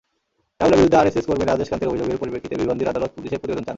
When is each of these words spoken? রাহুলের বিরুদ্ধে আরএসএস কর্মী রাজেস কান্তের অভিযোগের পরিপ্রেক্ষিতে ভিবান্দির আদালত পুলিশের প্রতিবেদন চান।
রাহুলের 0.59 0.79
বিরুদ্ধে 0.79 0.99
আরএসএস 1.01 1.25
কর্মী 1.29 1.43
রাজেস 1.45 1.69
কান্তের 1.69 1.89
অভিযোগের 1.91 2.19
পরিপ্রেক্ষিতে 2.21 2.59
ভিবান্দির 2.61 2.91
আদালত 2.93 3.09
পুলিশের 3.15 3.39
প্রতিবেদন 3.39 3.63
চান। 3.65 3.69